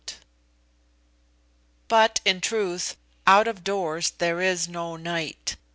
[1.87, 5.57] But, in truth, out of doors there is no night.